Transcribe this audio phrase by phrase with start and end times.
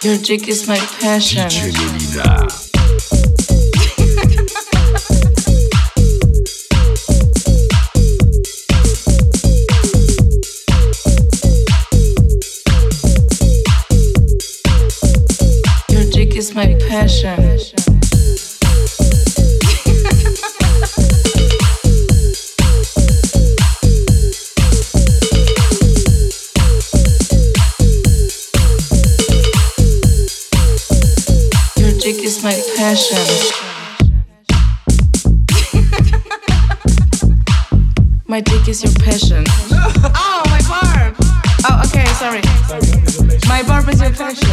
[0.00, 2.67] Your dick is my passion.
[38.68, 39.44] Is your passion.
[40.20, 41.14] Oh, my barb.
[41.64, 42.42] Oh, okay, sorry.
[43.48, 44.48] My barb is your passion.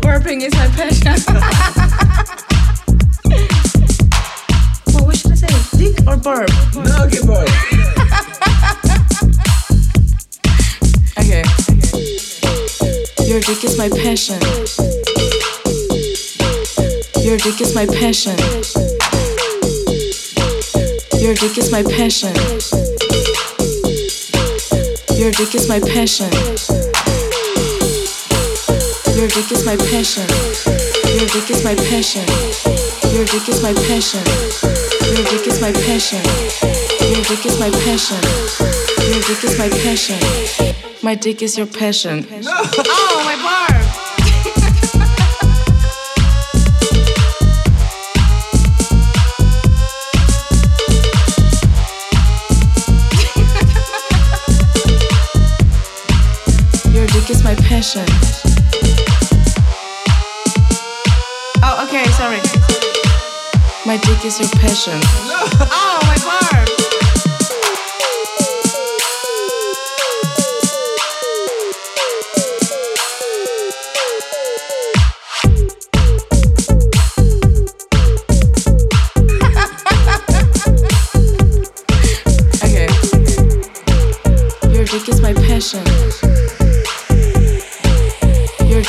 [0.00, 1.14] Burping is my passion.
[4.94, 5.48] well, what should I say?
[5.76, 6.48] Dick or burp?
[6.74, 7.44] No, que boy.
[11.18, 11.44] Okay.
[13.28, 14.40] Your dick is my passion.
[17.22, 18.36] Your dick is my passion.
[21.20, 22.32] Your dick is my passion.
[25.20, 26.32] Your dick is my passion.
[29.12, 30.26] Your dick is my passion.
[31.12, 32.24] Your dick is my passion.
[33.12, 34.24] Your dick is my passion.
[35.12, 36.24] Your dick is my passion.
[37.12, 38.22] Your dick is my passion.
[39.12, 40.18] Your dick is my passion.
[41.02, 42.26] My dick is your passion.
[42.46, 42.96] Oh,
[57.80, 58.04] my.
[61.62, 62.40] Oh, okay, sorry.
[63.86, 65.00] My dick is your passion.
[65.72, 66.16] Oh, my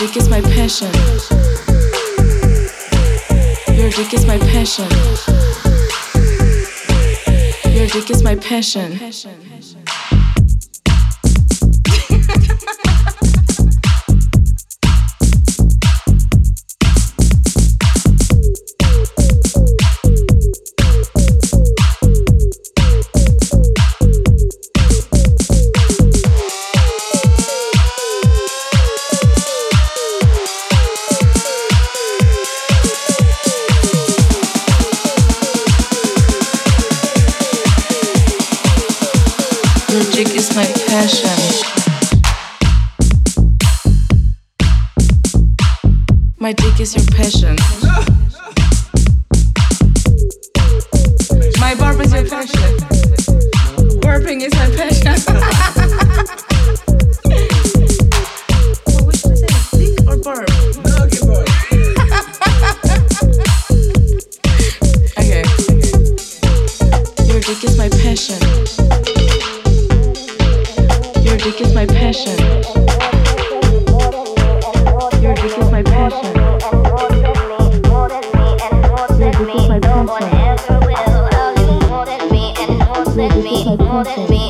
[0.08, 0.92] dick is my passion.
[3.76, 4.90] Your dick is my passion.
[7.72, 9.51] Your dick is my passion.
[46.42, 47.56] My dick is your passion.
[51.60, 52.78] My barb is your passion.
[54.02, 54.52] Burping is
[84.02, 84.42] More than me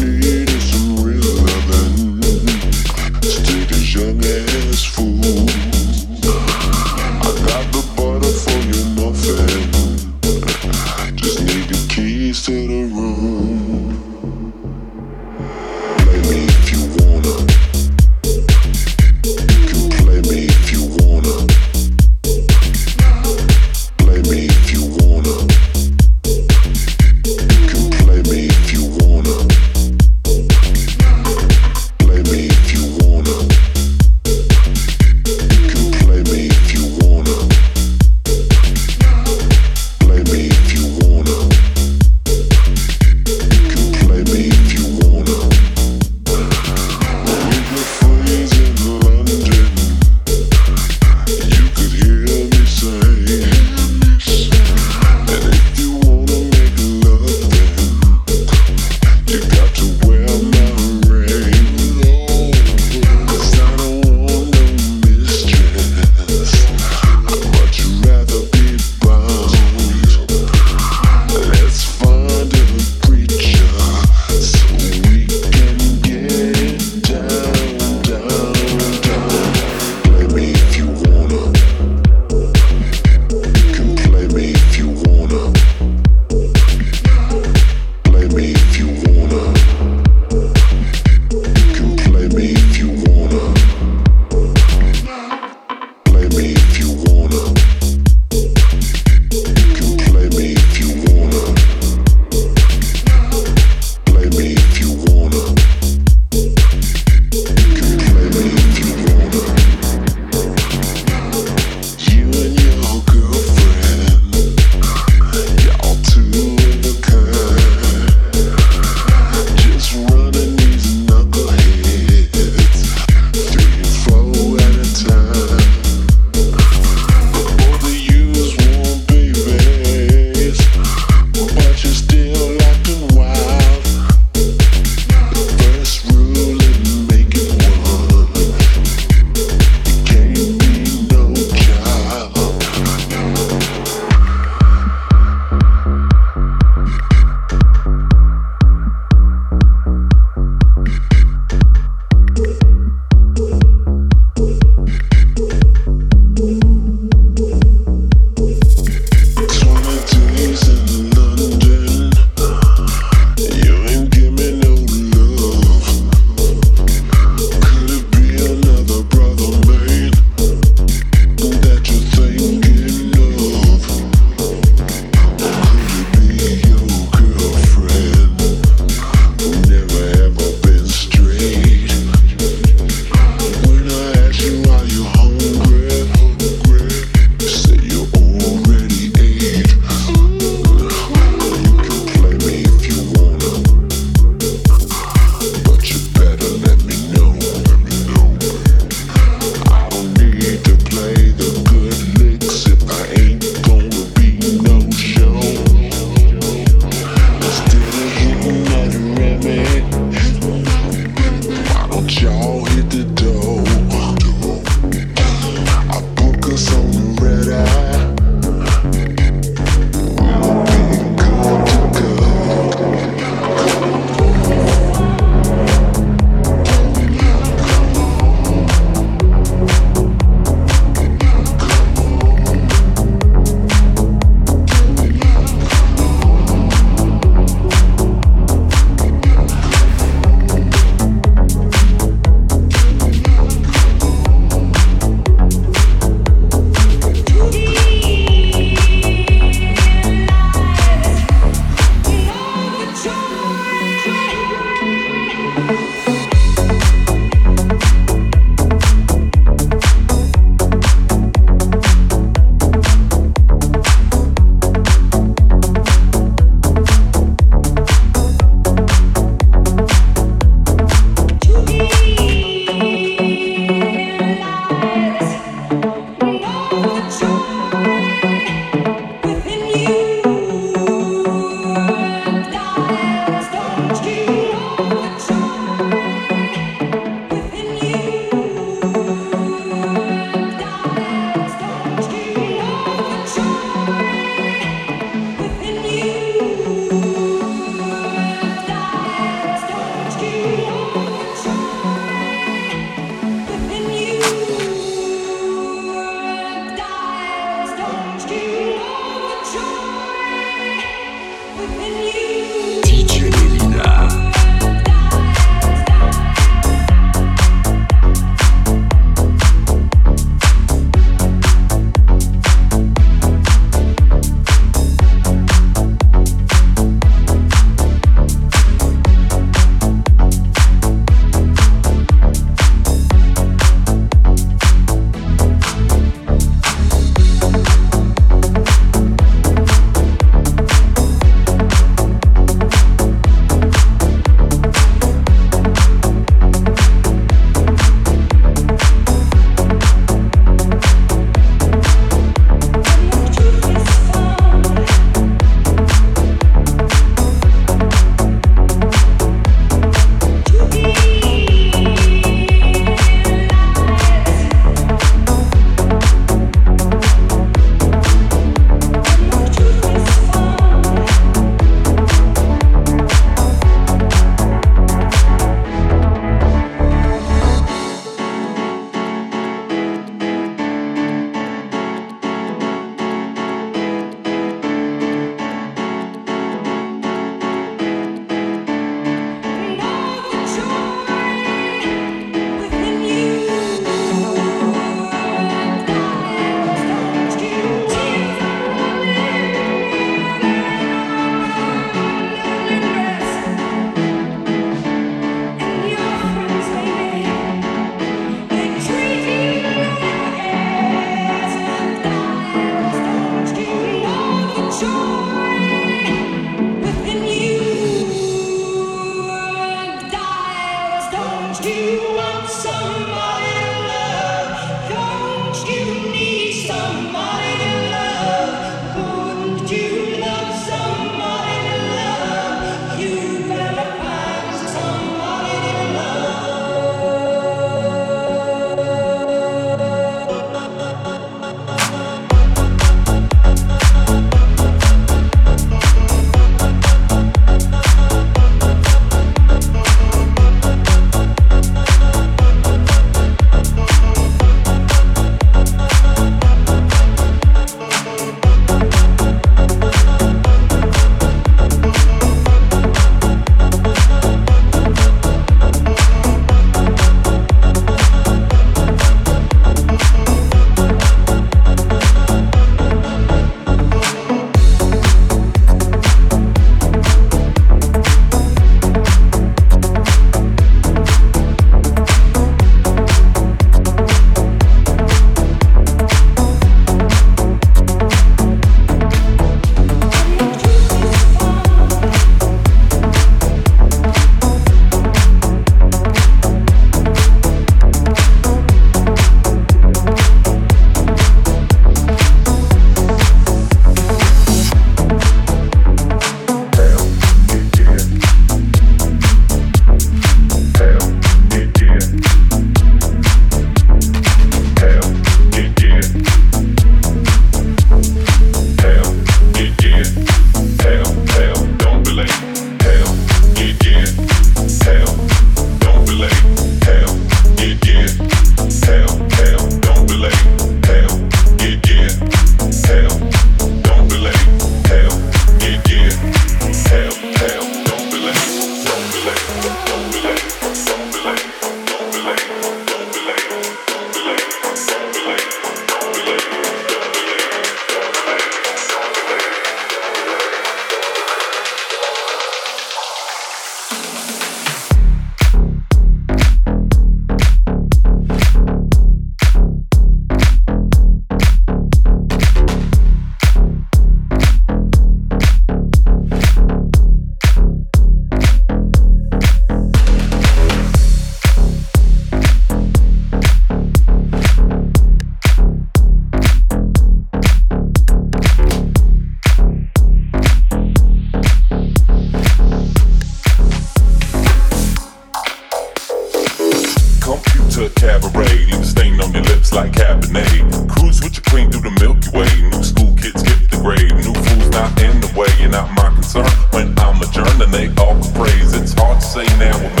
[591.51, 592.47] Queen through the Milky Way.
[592.71, 594.15] New school kids get the grade.
[594.23, 595.51] New fools not in the way.
[595.59, 598.73] You're not my concern when I'm adjourned and they all praise.
[598.73, 600.00] It's hard to say now.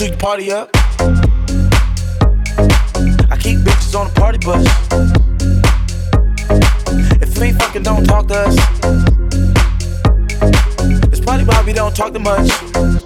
[0.00, 0.70] till you party up.
[3.30, 4.64] I keep bitches on the party bus.
[7.20, 8.56] If you ain't fucking, don't talk to us.
[11.12, 12.99] It's party Bobby, don't talk too much.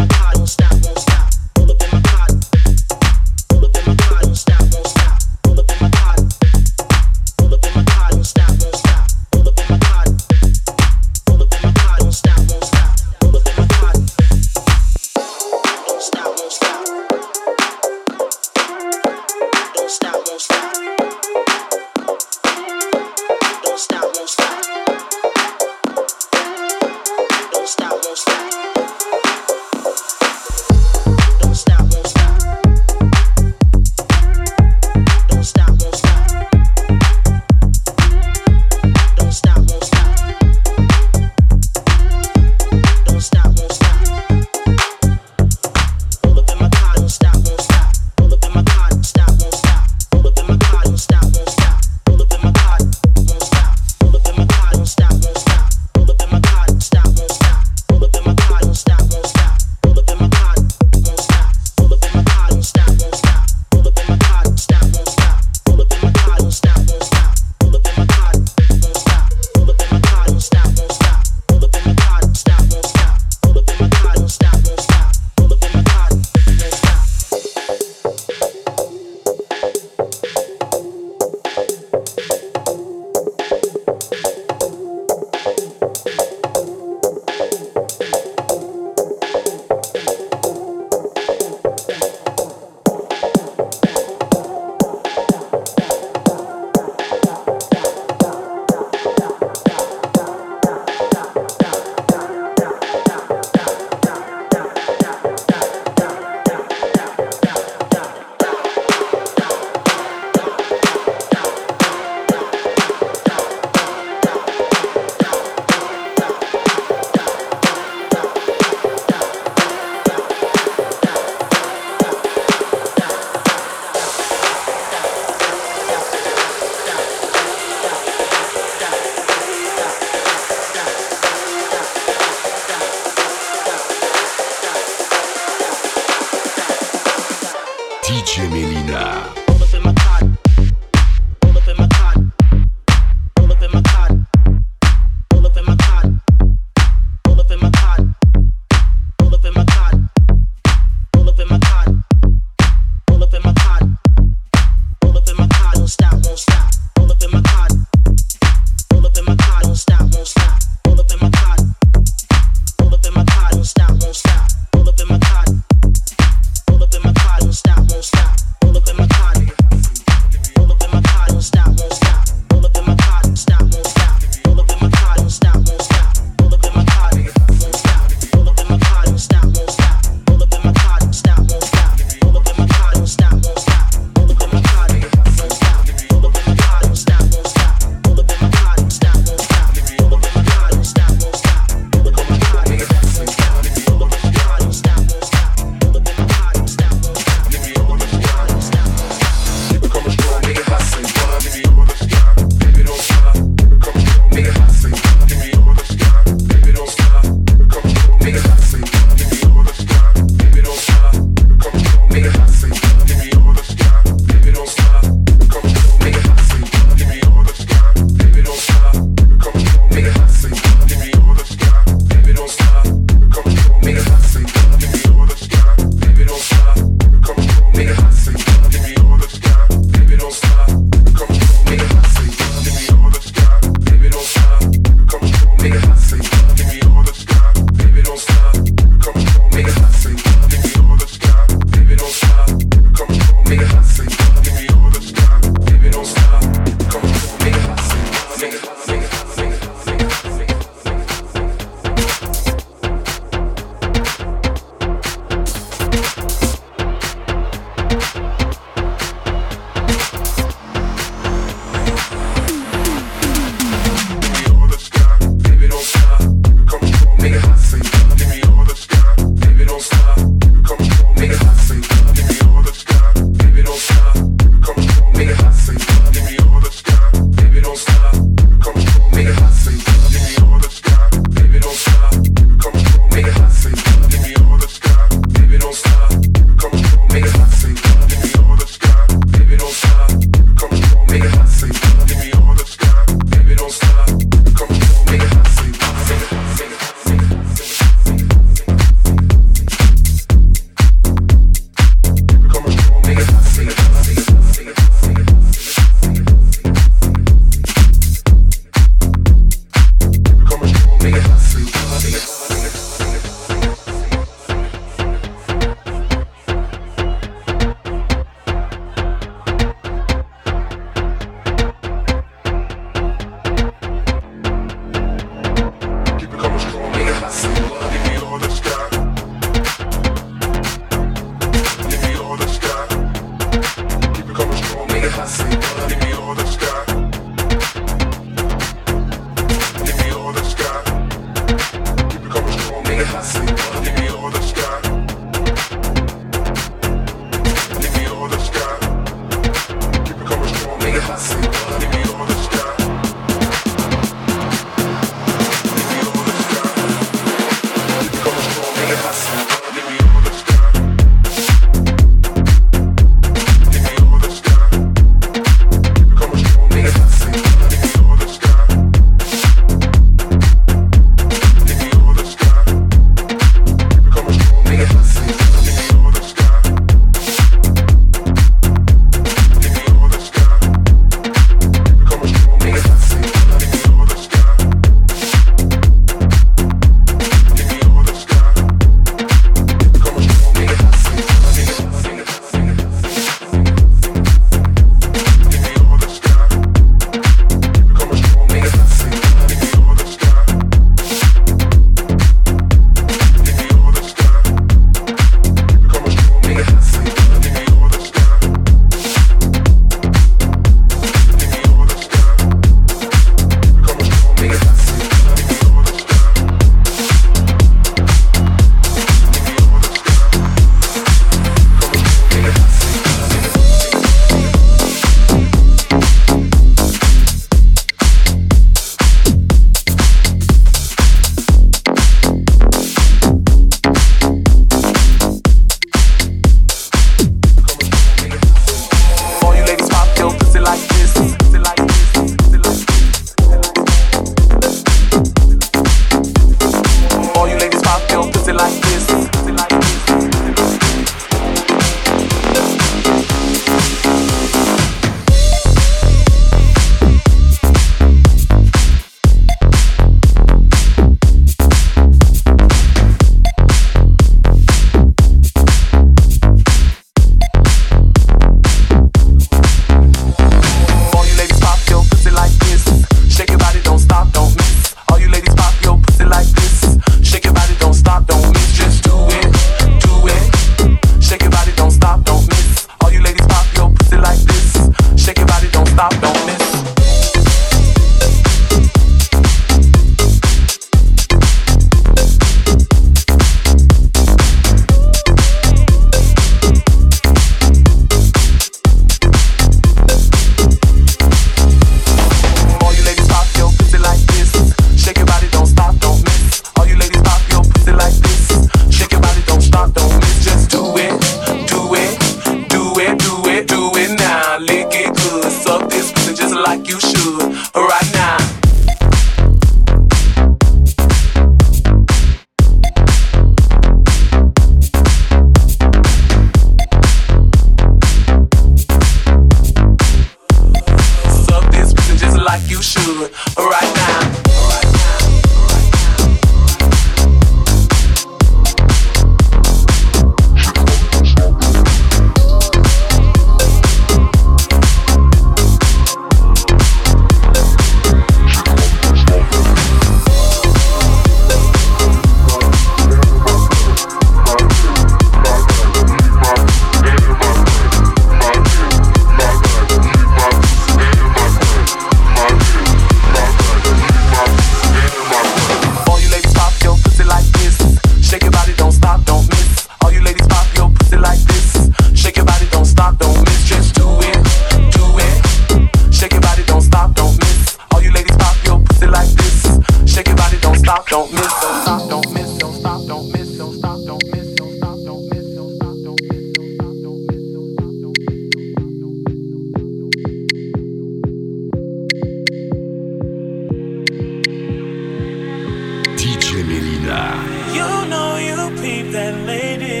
[597.74, 600.00] You know you peep that lady.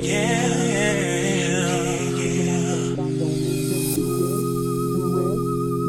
[0.00, 0.92] Yeah, yeah,
[2.22, 2.94] yeah.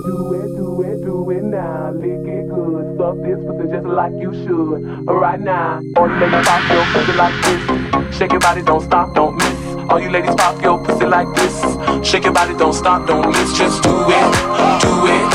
[0.06, 2.98] Do it, do it, do it now, lick it good.
[2.98, 5.08] Suck this pussy just like you should.
[5.08, 8.18] Right now, all you pop your pussy like this.
[8.18, 9.92] Shake your body, don't stop, don't miss.
[9.92, 12.08] All you ladies pop your pussy like this.
[12.08, 13.58] Shake your body, don't stop, don't miss.
[13.58, 15.35] Just do it, do it.